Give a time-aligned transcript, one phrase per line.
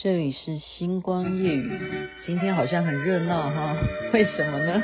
[0.00, 3.74] 这里是星光夜雨，今天好像很热闹哈，
[4.14, 4.80] 为什么呢？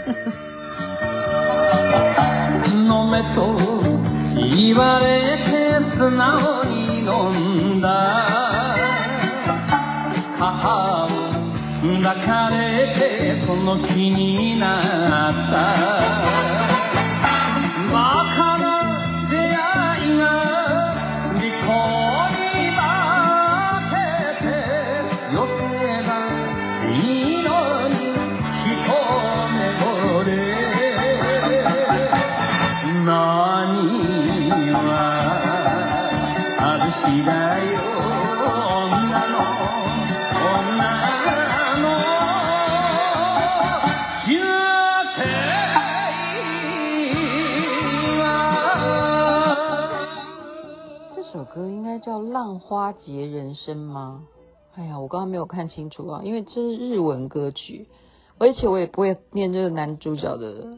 [52.84, 54.26] 花劫人生》吗？
[54.74, 57.88] 哎呀，我刚刚没有看清楚啊，因为这是日文歌曲，
[58.36, 60.76] 而且我也不会念这个男主角的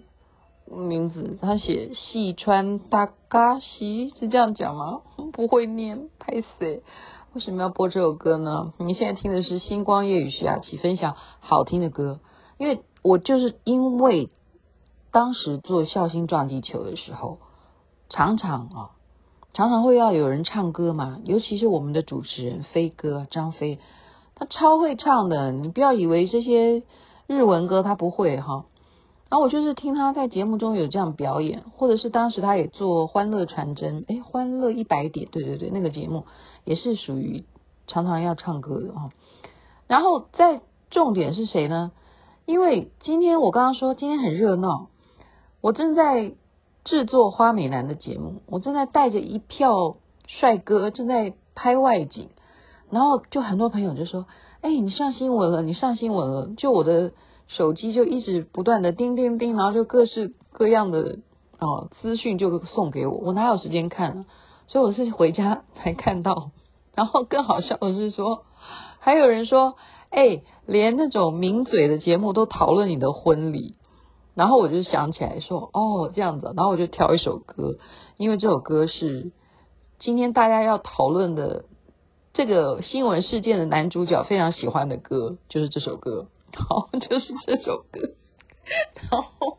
[0.69, 1.37] 名字。
[1.43, 5.03] 他写细川大嘎西是这样讲吗？
[5.33, 6.85] 不会念，拍死！
[7.33, 8.73] 为什么要播这首歌呢？
[8.79, 12.21] 你现在听的是星光夜雨徐雅琪分享好听的歌，
[12.57, 14.31] 因为我就是因为
[15.11, 17.39] 当时做笑星撞地球的时候，
[18.09, 18.91] 常常啊。
[19.57, 23.79] 常常会要有人唱歌嘛，尤其是我们的主持人飞哥张飞，
[24.35, 25.51] 他超会唱的。
[25.51, 26.83] 你不要以为这些
[27.27, 28.67] 日文歌他不会哈。
[29.31, 36.27] 然后我就是听他在节目中有这样表演，或者是当时他也做《欢乐传真》，诶，《欢乐一百点》，对对对，那个节目
[36.65, 37.47] 也是属于
[37.87, 39.09] 常常要唱歌的哈。
[39.87, 41.93] 然后在重点是谁呢？
[42.45, 44.89] 因为今天我刚刚说今天很热闹，
[45.63, 46.35] 我正在。
[46.87, 49.97] 制作花美男的节目，我正在带着一票
[50.29, 52.29] 帅哥正在拍外景，
[52.91, 54.27] 然后就很多朋友就说
[54.63, 57.13] ：“哎，你上新闻了，你上新闻了。”就我的
[57.49, 61.19] 手机就一直不断的叮叮叮，然后就各式各样的
[61.59, 64.25] 哦资讯就送给我，我哪有时间看啊？
[64.69, 66.53] 所以我是回家才看到。
[66.95, 68.45] 然后更好笑的是说，
[69.01, 69.75] 还有人说
[70.11, 73.75] ：“哎，连那种名嘴的节目都讨论你的婚礼。”
[74.37, 77.79] 然后我就想起来说，哦，这样子，然后我就挑一首歌，
[78.19, 79.33] 因为这首歌是
[79.99, 81.65] 今天大家要讨论的
[82.35, 88.11] 这个新闻事件的男主角非常喜欢的歌，就是这首歌，好， 就是这首歌。
[89.11, 89.57] 然后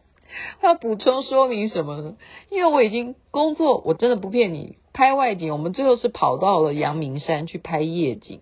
[0.61, 2.15] 要补充说明什么呢？
[2.51, 8.41] 因为我已经工作，我真的不骗你，拍外景，我们最后是跑到了阳明山去拍夜景，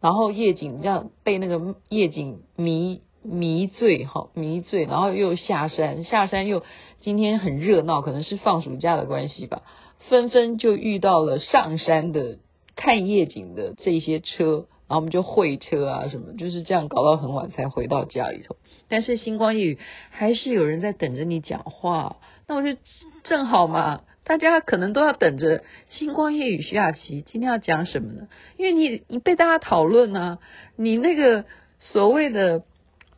[0.00, 3.02] 然后夜景这样被那个夜景迷。
[3.26, 6.62] 迷醉哈，迷醉，然后又下山，下山又
[7.00, 9.62] 今天很热闹，可能是放暑假的关系吧，
[10.08, 12.38] 纷纷就遇到了上山的
[12.76, 18.56] 看夜景的这些车，然后我们就会车啊什么，就是这样搞到很晚才回到家里头。
[18.88, 19.78] 但是星光夜雨
[20.10, 22.16] 还是有人在等着你讲话，
[22.46, 22.78] 那我就
[23.24, 28.28] 正好嘛，大家可能都要等着星光夜雨徐雅琪今天要讲什么呢？
[28.56, 30.38] 因为你你被大家讨论啊，
[30.76, 31.44] 你那个
[31.80, 32.62] 所谓的。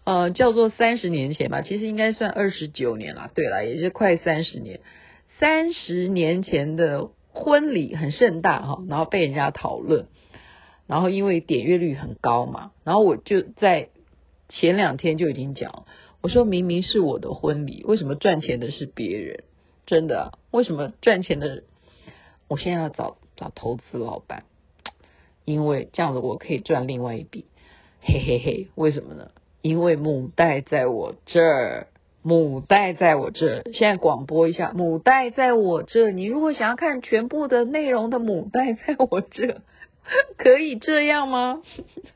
[0.08, 3.30] 呃，叫做三十年前吧，其实应该算二十九年了。
[3.34, 4.80] 对了，也是快三十年。
[5.38, 10.06] 三十年前的婚礼很盛大哈，然后被人家讨论，
[10.86, 13.90] 然后因为点阅率很高嘛，然后我就在
[14.48, 15.84] 前两天就已经讲，
[16.22, 19.44] 我说明明是我的婚礼，为什么赚钱的是别人？
[19.84, 21.64] 真的，为什么赚钱的？
[22.48, 24.44] 我现在要找找投资老板，
[25.44, 27.44] 因为这样子我可以赚另外一笔，
[28.00, 29.32] 嘿嘿嘿，为什么呢？
[29.60, 31.88] 因为母带在我这儿，
[32.22, 33.62] 母带在我这儿。
[33.72, 36.10] 现在广播一下，母带在我这。
[36.10, 39.62] 你如果想要看全部的内容的母带在我这，
[40.36, 41.62] 可以这样吗？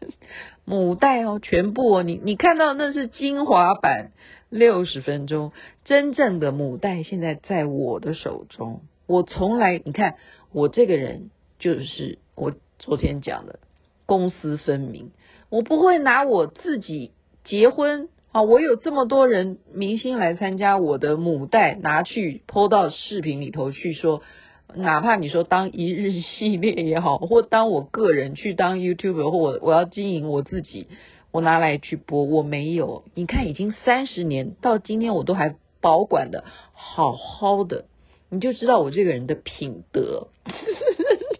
[0.64, 4.12] 母带哦，全部哦，你你看到那是精华版
[4.48, 5.50] 六十分钟，
[5.84, 8.82] 真正的母带现在在我的手中。
[9.06, 10.14] 我从来，你看
[10.52, 13.58] 我这个人就是我昨天讲的
[14.06, 15.10] 公私分明，
[15.50, 17.10] 我不会拿我自己。
[17.44, 18.42] 结婚啊！
[18.42, 24.22] 我有这么多人明星来参加我的母带，拿去 PO 到视频里头去说，
[24.74, 30.86] 哪怕你说当一日系列也好，或当我个人去当 YouTube，或我我要经营我自己，
[31.32, 33.02] 我拿来去播，我没有。
[33.14, 37.86] 你看，已经三十年到今天，我都还保管的好好的，
[38.30, 40.28] 你就知道我这个人的品德，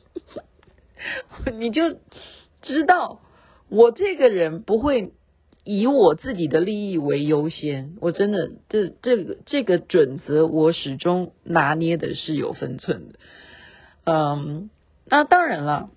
[1.56, 1.96] 你就
[2.60, 3.20] 知道
[3.68, 5.12] 我这个人不会。
[5.64, 13.18] 以我自己的利益为优先，我真的这这个这个准则，我始终拿捏的是有分寸的。
[14.04, 14.70] 嗯，
[15.06, 15.90] 那当然了，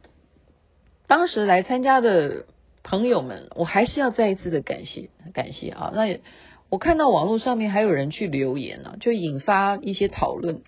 [1.07, 2.45] 当时来参加的
[2.83, 5.91] 朋友们，我还是要再一次的感谢感谢啊！
[5.95, 6.21] 那也
[6.69, 10.62] 我看到网络上面还有人去留言呢、就引发一些讨论。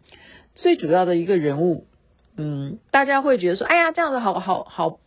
[0.56, 1.86] 最主要的一个人物，
[2.36, 5.00] 嗯，大家会觉得说，哎呀，这样子好好好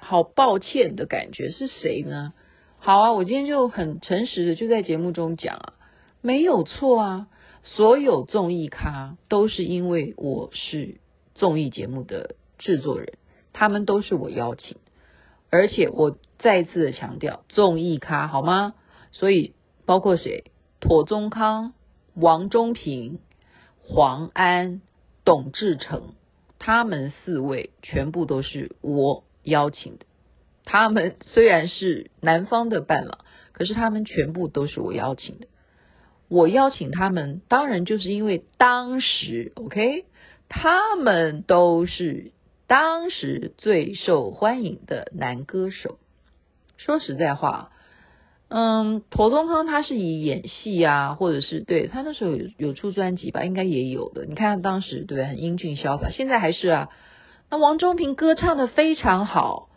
[0.00, 2.32] 好抱歉的感觉是谁呢？
[2.80, 5.72] 好啊，我今天就很诚实的就在节目中讲啊，
[6.22, 7.26] 没有错啊，
[7.62, 11.00] 所有综艺咖都是因为我是
[11.34, 13.14] 综艺节目的制作人，
[13.52, 14.78] 他们都是我邀请。
[15.50, 18.74] 而且我再次的强调，综艺咖好吗？
[19.12, 19.54] 所以
[19.84, 20.44] 包括谁？
[20.80, 21.74] 妥宗康、
[22.14, 23.18] 王中平、
[23.82, 24.80] 黄安、
[25.24, 26.14] 董志成，
[26.60, 30.06] 他们四位全部都是我邀请的。
[30.70, 33.20] 他们虽然是南方的伴郎，
[33.52, 35.46] 可是他们全部都是我邀请的。
[36.28, 40.04] 我邀请他们，当然就是因为当时，OK，
[40.48, 42.32] 他们都是。
[42.66, 45.96] 当时最受欢迎的男歌手，
[46.76, 47.70] 说实在话，
[48.48, 54.26] 嗯，庹宗康他是以演戏啊，或者是对他那时候有有出专辑吧，应该也有的。
[54.26, 56.88] 你看当时对很英俊潇洒，现在还是啊。
[57.48, 59.67] 那王中平歌唱的非常好，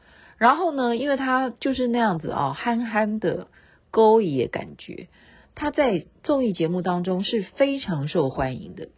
[0.41, 3.45] 然后呢，因为他就是那样子啊，憨憨的
[3.91, 5.07] 勾引感觉，
[5.53, 8.89] 他在综艺节目当中是非常受欢迎的。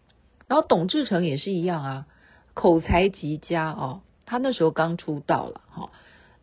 [0.47, 2.05] 然后董志成也是一样啊。
[2.53, 5.91] 口才极佳哦，他那时候刚出道了哈。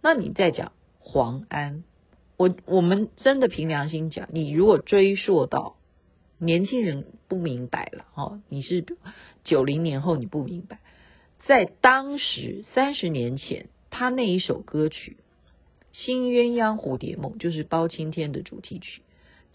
[0.02, 1.82] 那你再讲黄安，
[2.36, 5.76] 我我们真的凭良心讲，你如果追溯到
[6.36, 8.84] 年轻人不明白了哦，你是
[9.44, 10.80] 九零年后你不明白，
[11.46, 15.16] 在当时三十年前，他那一首歌曲
[15.92, 19.02] 《新鸳鸯蝴蝶梦》就是包青天的主题曲，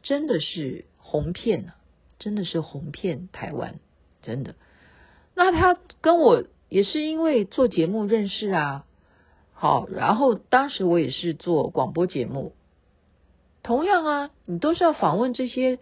[0.04, 1.76] 真的是红遍了，
[2.20, 3.80] 真的是红遍台湾，
[4.22, 4.56] 真的。
[5.34, 8.86] 那他跟我也是因为做节目认识啊，
[9.54, 12.54] 好，然后当时我也是做广播节目，
[13.64, 15.80] 同样啊，你都是要访问这些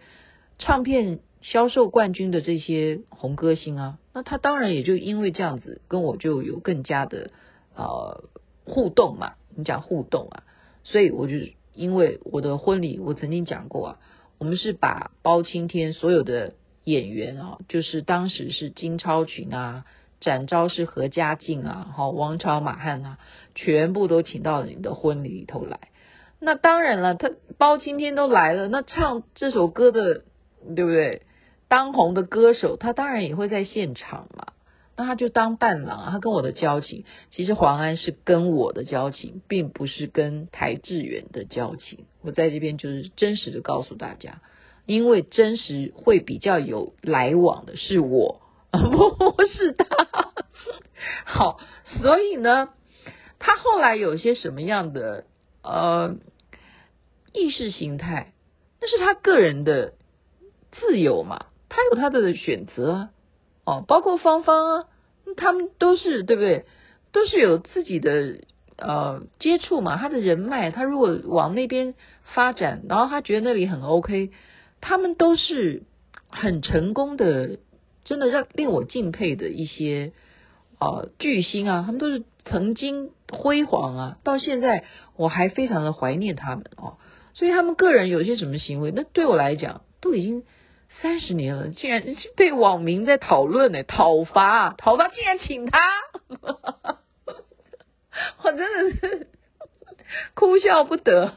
[0.58, 7.30] 唱片销售冠军的这些红歌星啊，那他当然也就因为这样子跟我就有更加的
[7.74, 8.24] 呃
[8.64, 10.44] 互动嘛，你讲互动啊，
[10.82, 11.34] 所以我就
[11.74, 13.98] 因为我的婚礼，我曾经讲过啊，
[14.38, 16.54] 我们是把包青天所有的。
[16.86, 19.86] 演员啊，就是当时是金超群啊，
[20.20, 23.18] 展昭是何家劲啊，好，王朝马汉啊，
[23.54, 25.80] 全部都请到了你的婚礼里头来。
[26.40, 30.24] 那当然了，他包青天都来了，那唱这首歌的，
[30.76, 31.22] 对不对？
[31.68, 34.48] 当红的歌手，他当然也会在现场嘛。
[34.96, 42.04] 那他就当伴郎，他跟我的交情，其实黄安是跟我的交情，并不是跟台志远的交情。
[42.22, 44.40] 我在这边就是真实的告诉大家。
[44.86, 49.86] 因为真实会比较有来往的是我， 不是他。
[51.24, 51.58] 好，
[52.02, 52.68] 所以呢，
[53.38, 55.24] 他后来有些什么样的
[55.62, 56.16] 呃
[57.32, 58.34] 意识形态，
[58.78, 59.94] 那是他个人的
[60.72, 63.10] 自由嘛，他有他的选择啊。
[63.64, 64.84] 哦，包括芳芳啊，
[65.36, 66.64] 他们都是对不对？
[67.12, 68.40] 都是有自己的
[68.76, 74.30] 呃接触嘛，他的人脉，他如果往那边发展，然后他觉得那里很 OK。
[74.80, 75.84] 他们都是
[76.28, 77.58] 很成功的，
[78.04, 80.12] 真的让令我敬佩的一些
[80.78, 84.84] 呃巨星啊，他们都是曾经辉煌啊，到现在
[85.16, 86.98] 我还非常的怀念他们哦。
[87.32, 90.42] 所以他们个人有些什么行为，那对我来讲都已经
[91.00, 92.02] 三十年了，竟然
[92.36, 95.80] 被网民在讨论呢，讨伐，讨伐，竟然请他，
[98.42, 99.28] 我真的是
[100.34, 101.34] 哭笑不得，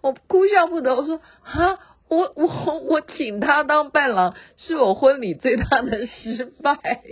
[0.00, 1.78] 我哭笑不得，我说啊。
[2.10, 7.04] 我我我请他当伴郎，是我婚礼最大的失败。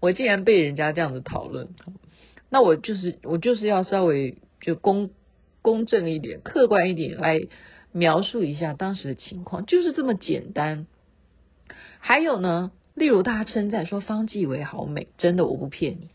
[0.00, 1.68] 我竟然被人家这样子讨论，
[2.48, 5.10] 那我就是我就是要稍微就公
[5.60, 7.38] 公正一点、客观一点来
[7.94, 10.86] 描述一下当时的情况，就是这么简单。
[12.00, 16.10] 还有呢，例如大家称赞说方季惟好美，真的我不骗你，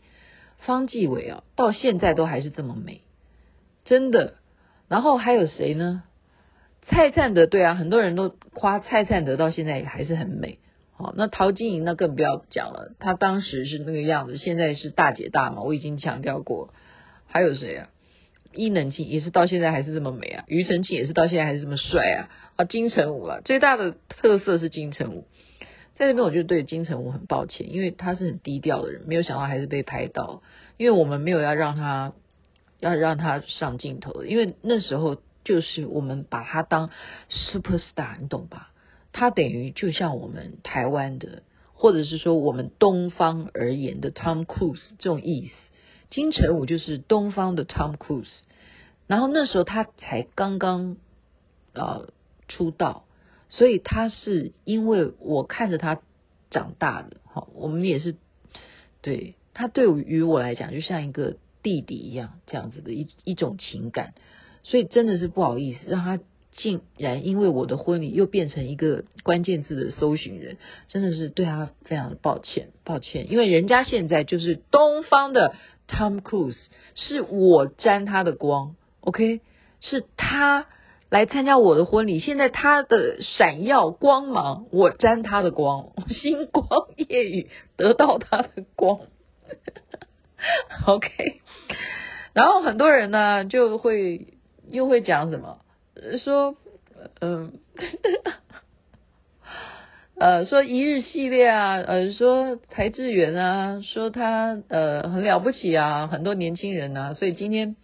[0.58, 3.00] 方季惟啊，到现在都还是这么美，
[3.86, 4.34] 真的。
[4.88, 6.02] 然后还有谁呢？
[6.82, 10.58] 蔡灿德对啊，很多人都夸蔡灿德到现在也还是很美。
[10.92, 16.74] 好，那陶晶莹那更不要讲了，她当时是那个样子，现在是大姐大嘛，我已经强调过。
[17.26, 17.88] 还有谁啊？
[18.52, 22.28] 伊能静也是到现在还是这么美啊，庾澄庆也是到现在还是这么帅啊。
[22.56, 25.24] 啊，金城武啊，最大的特色是金城武。
[25.96, 30.42] 在这边我就对金城武很抱歉，因为他是很低调的人，没有想到还是被拍到，
[30.76, 32.12] 因为我们没有要让他
[32.80, 35.16] 要让他上镜头，因为那时候。
[35.42, 36.90] 就是我们把他当
[37.30, 38.72] super star，你懂吧？
[39.10, 41.42] 他等于就像我们台湾的，
[41.72, 45.54] 或者是说我们东方而言的 Tom Cruise 这种意思。
[46.10, 48.40] 金城武就是东方的 Tom Cruise。
[49.06, 50.96] 然后那时候他才刚刚
[51.72, 52.12] 呃
[52.48, 53.04] 出道，
[53.48, 56.00] 所以他是因为我看着他
[56.50, 58.16] 长大的，好，我们也是
[59.00, 64.14] 对他对于我来讲就像一个弟弟一样这样子的一一种情感，
[64.62, 66.18] 所以真的是不好意思让他。
[66.52, 75.54] 竟然因为我的婚礼又变成一个关键字的搜寻人，真的是对他非常的抱歉，抱歉，因为人家现在就是东方的
[75.88, 76.58] Tom Cruise，
[76.94, 79.40] 是我沾他的光，OK，
[79.80, 80.66] 是他
[81.08, 86.66] 来参加我的婚礼，现在他的闪耀光芒，我沾他的光，星光
[86.96, 89.00] 夜雨得到他的光
[90.86, 91.40] ，OK，
[92.34, 94.34] 然后很多人呢就会
[94.68, 95.58] 又会讲什么？
[96.22, 96.56] 说，
[97.20, 97.52] 嗯，
[100.18, 107.76] 呃，说一日系列啊，呃，说邰智源啊，说他呃很了不起啊，很多年轻人啊，所以今天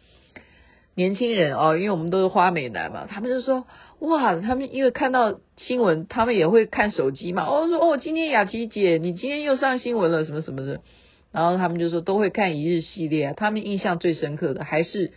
[0.95, 3.67] 年轻人哦，因为我们都是花美男嘛，他们就说
[4.01, 10.81] 哇，他们因为看到新闻，他们也会看手机嘛，哦说哦，今天雅琪姐你今天又上新闻了，什么什么的，
[11.33, 15.13] 然后他们就说都会看一日系列啊，他们印象最深刻的还是。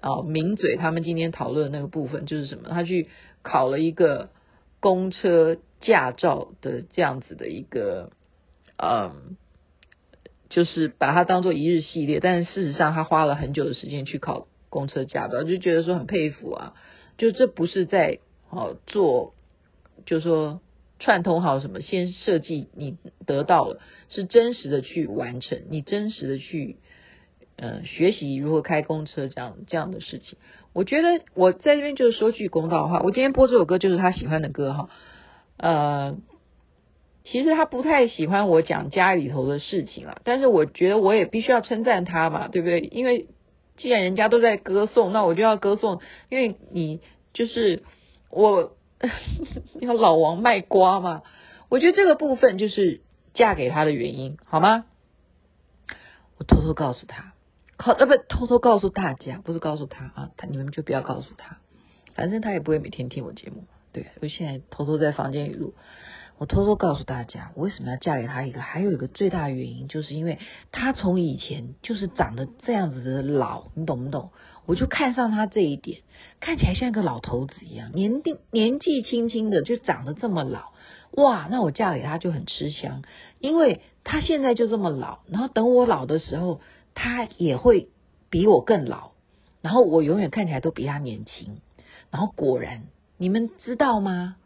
[0.00, 2.68] 啊，名嘴他们今天讨论的那个部分就是什么？
[2.70, 3.08] 他去
[3.42, 4.30] 考了一个
[4.80, 8.10] 公车驾照的这样子的一个，
[8.76, 9.36] 嗯，
[10.48, 16.74] 就是把它当做一日系列，但是事实上他花了很久的时间去考公车驾照，就觉得说很佩服啊，
[17.18, 19.34] 就这不是在哦做，
[20.06, 20.60] 就是说
[20.98, 26.76] 串通好什么，先设计你得到了，是真实的去完成，你真实的去。
[27.62, 30.38] 嗯，学习如何开公车这样这样的事情，
[30.72, 34.88] 我觉得我在这边就是说句公道话，我今天播这首歌就是他喜欢的歌哈。
[35.58, 36.16] 呃，
[37.22, 42.80] 其实他不太喜欢我讲家里头的事情啊，但是我觉得我也必须要称赞他嘛，对不对？
[42.80, 43.26] 因为
[43.76, 46.00] 既然人家都在歌颂，那我就要歌颂，
[46.30, 47.00] 因为你
[47.34, 47.82] 就是
[48.30, 48.72] 我
[49.82, 51.22] 要老王卖瓜嘛。
[51.68, 53.02] 我觉得这个部分就是
[53.34, 54.86] 嫁给他的原因，好吗？
[56.38, 57.29] 我偷偷告诉他。
[57.80, 61.56] 靠，呃，不，偷偷告诉大家，不是告诉他啊，他你们就不要告诉他，
[62.14, 65.72] 反正他也不会每天听我节目，对，我现在偷偷在房间里录，
[66.36, 70.38] 我偷偷告诉大家，我为什么要嫁给他一个，还有一个最大原因，就是因为
[70.72, 74.30] 他从以前就是长得这样子的老，你懂不懂？
[74.66, 76.02] 我就看上他这一点，
[76.38, 80.74] 看起来像一个老头子一样，年龄年纪轻轻的就长得这么老，
[81.12, 83.02] 哇，那我嫁给他就很吃香，
[83.38, 86.60] 因为他现在就这么老，然后等我老的时候。
[86.94, 87.88] 他也会
[88.30, 89.12] 比我更老，
[89.62, 91.60] 然后我永远看起来都比他年轻，
[92.10, 92.82] 然后果然，
[93.16, 94.36] 你们知道吗？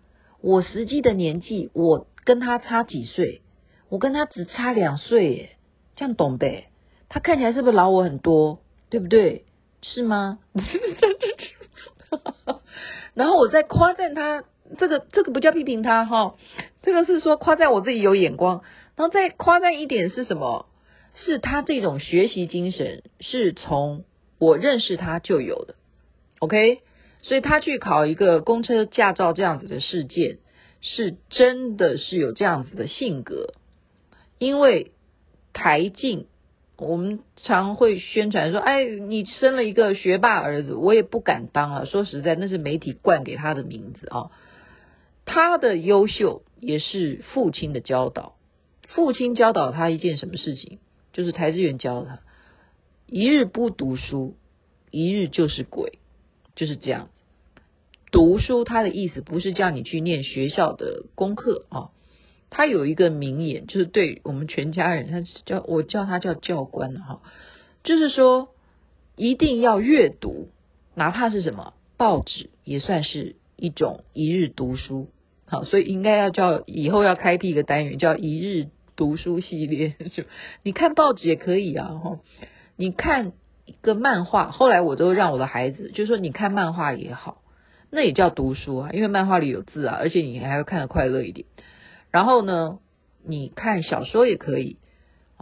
[0.40, 3.40] 我实际的年纪，我跟他差几岁？
[3.88, 5.56] 我跟他只差两岁耶，
[5.96, 6.68] 这样懂呗？
[7.08, 8.60] 他看起来是不是老我很多？
[8.90, 9.44] 对不对？
[9.82, 10.38] 是吗？
[13.14, 14.44] 然后我再夸赞他，
[14.78, 16.34] 这个这个不叫批评他哈，
[16.82, 18.62] 这个是说夸赞我自己有眼光，
[18.96, 20.66] 然后再夸赞一点是什么？
[21.14, 24.04] 是他这种学习精神是从
[24.38, 25.76] 我认识他就有的
[26.40, 26.80] ，OK，
[27.22, 30.38] 所以他去考一个公车驾照这样子的事件，
[30.80, 33.54] 是真的是有这样子的性格。
[34.38, 34.90] 因为
[35.52, 36.26] 台进，
[36.76, 41.84] 我们常会宣传说，哎，你生了一个学霸儿子，我也不敢当啊。
[41.84, 44.30] 说实在，那是媒体冠给他的名字啊。
[45.24, 48.34] 他的优秀也是父亲的教导，
[48.88, 50.80] 父亲教导他一件什么事情？
[51.14, 52.18] 就是台志远教他，
[53.06, 54.36] 一日不读书，
[54.90, 56.00] 一日就是鬼，
[56.56, 57.22] 就是这样子。
[58.10, 61.90] 读书，他的意思不是叫你去念学校的功课啊。
[62.50, 67.22] 他有一个名言，就是对我们全家人，他叫我叫他叫教官哈，
[67.84, 68.48] 就是说
[69.16, 70.48] 一定要阅读，
[70.94, 75.08] 哪怕是什么报纸，也算是一种一日读书。
[75.46, 78.66] 好，所以应该要叫以后要开辟一个单元，叫一日。
[78.96, 80.24] 读书系列 就
[80.62, 82.00] 你看报纸也可以啊，
[82.76, 83.32] 你看
[83.66, 87.42] 一个漫画，后来我都让我的孩子就说，你看漫画也好，
[87.90, 91.46] 那也叫读书啊，因为漫画里有字啊，而且你还要看得快乐一点。
[92.10, 92.78] 然后呢，
[93.24, 94.78] 你看小说也可以，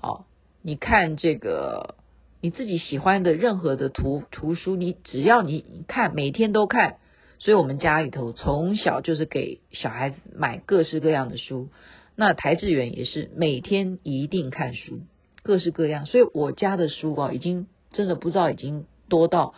[0.01, 0.25] 哦，
[0.63, 1.97] 你看这个
[2.41, 6.97] 你自己喜欢的任何的图图书，你只要你看每天都看，
[7.39, 11.69] 所以我们家里头从小就是给小孩子买各式各样的书。
[12.15, 15.01] 那台志远也是每天一定看书，
[15.43, 19.55] 各式各样，所以我家的书啊，已经真的不知道已经多到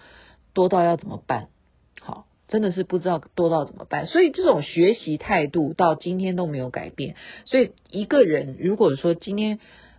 [0.52, 1.48] 多到要怎么办，
[2.00, 4.06] 好，真的是不知道多到怎么办。
[4.06, 7.16] 所以这种学习态度到今天都没有改变。
[7.44, 9.58] 所以一个人如果说今天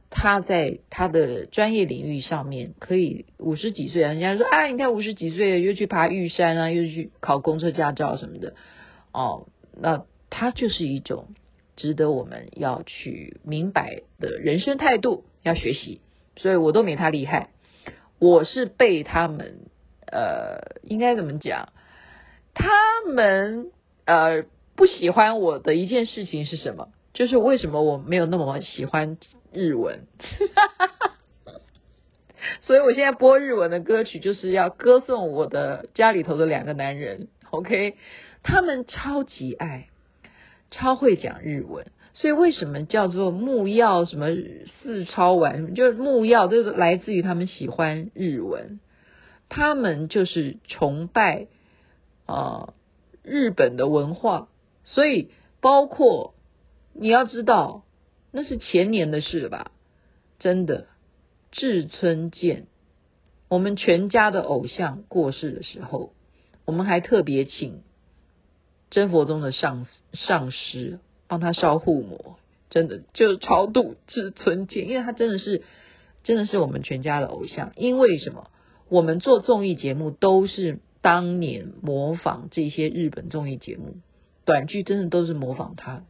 [0.09, 8.53] 他在他的专业领域上面可以五十几岁，人家说啊，你看五十几岁又去爬玉山啊，又去考公车驾照什么的，
[9.11, 9.47] 哦，
[9.77, 11.27] 那他就是一种
[11.75, 16.01] 值得我们要去明白的人生态度，要学习。
[16.37, 17.49] 所以我都没他厉害，
[18.19, 19.67] 我是被他们
[20.05, 21.69] 呃，应该怎么讲？
[22.53, 22.69] 他
[23.07, 23.71] 们
[24.05, 24.43] 呃
[24.75, 26.89] 不喜欢我的一件事情是什么？
[27.13, 29.17] 就是为什么我没有那么喜欢
[29.53, 30.05] 日文？
[32.61, 37.29] 所以我现在播日文的歌曲，就是要歌颂我的家里头的两个男人。
[37.49, 37.95] OK，
[38.43, 39.87] 他们超级爱，
[40.75, 41.87] 超会讲日文。
[42.13, 44.27] 所以为什么叫做木曜什么
[44.81, 45.73] 四超玩？
[45.75, 48.79] 就是木曜都是来自于他们喜欢日文，
[49.49, 51.47] 他们就是崇拜
[52.25, 52.73] 啊、
[53.21, 54.47] 日本的文化。
[54.85, 55.29] 所以
[55.59, 56.35] 包括
[56.93, 57.83] 你要知道，
[58.31, 59.71] 那是前年的事吧？
[60.39, 60.87] 真的，
[61.51, 62.67] 志村健，
[63.49, 66.13] 我们全家的偶像过世的时候，
[66.63, 67.81] 我们还特别请
[68.95, 70.99] 真佛宗的上上师。
[71.27, 72.37] 帮他烧护摩，
[72.69, 75.63] 真的就超度志村健，因为他真的是
[76.23, 77.71] 真的是我们全家的偶像。
[77.75, 78.51] 因为什么？
[78.89, 83.95] 我们做综艺节目都是当年模仿这些日本综艺节目，
[84.45, 86.03] 短剧真的都是模仿他，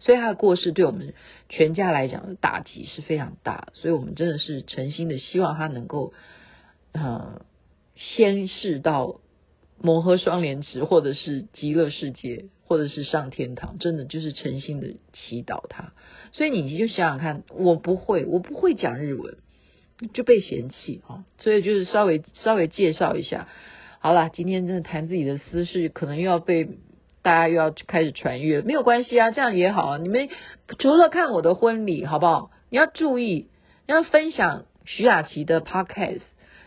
[0.00, 1.14] 所以他的过世对我们
[1.48, 3.68] 全家来讲的打击是非常大。
[3.74, 6.12] 所以我们真的是诚心的希望他能够，
[6.90, 7.42] 呃，
[7.94, 9.20] 先逝到
[9.80, 12.46] 摩诃双莲池，或者是极乐世界。
[12.68, 15.94] 或者是上天堂，真的就是诚心的祈祷他。
[16.32, 19.38] 所以你就想想看，我不会，我不会讲日文，
[20.12, 21.24] 就被嫌弃啊。
[21.38, 23.48] 所以就是稍微稍微介绍一下。
[24.00, 26.68] 好了，今天真的谈自己的私事，可能又要被
[27.22, 29.96] 大家又要开始传阅，没有关系啊，这样也好啊。
[29.96, 30.28] 你们
[30.78, 32.50] 除了看我的婚礼，好不好？
[32.68, 33.48] 你要注意，
[33.86, 36.20] 要分享徐雅琪的 podcast，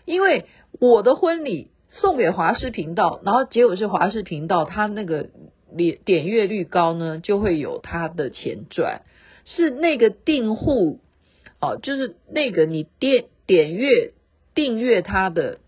[0.05, 0.45] 因为
[0.79, 5.29] 我的婚礼送给华视频道，然后结果是华视频道他那个。
[5.73, 9.03] 点点阅率高呢，就会有他的钱赚。
[9.45, 10.99] 是那个订户
[11.61, 14.11] 哦，就是那个你点点阅
[14.53, 15.59] 订阅他的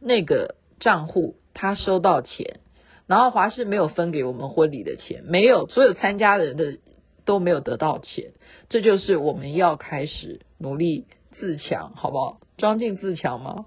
[0.00, 2.58] 那个账户，他收到钱，
[3.06, 6.78] 然后华视没有分给我们婚礼的钱，没有，所有参加人的
[7.24, 8.32] 都没有得到钱。
[8.68, 11.04] 这就是我们要开始努力
[11.38, 12.40] 自强，好不好？
[12.56, 13.66] 装进自强吗？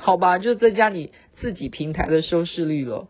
[0.00, 3.08] 好吧，就增加你自己平台的收视率了。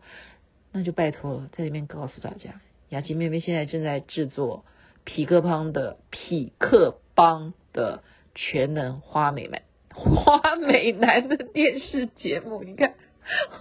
[0.71, 4.65] 那就拜托了，在这边告诉大家，雅琪妹妹现在正在制作
[5.03, 8.03] 匹克邦的匹克邦的
[8.35, 9.61] 全能花美男
[9.93, 12.63] 花美男的电视节目。
[12.63, 12.95] 你看，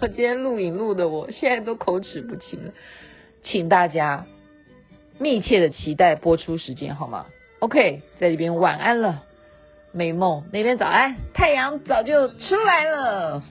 [0.00, 2.72] 我今天录影录的，我现在都口齿不清了，
[3.42, 4.26] 请大家
[5.18, 7.26] 密切的期待播出时间，好吗
[7.60, 9.24] ？OK，在这边晚安了。
[9.98, 10.44] 美梦。
[10.52, 13.42] 那天早安太阳早就出来了。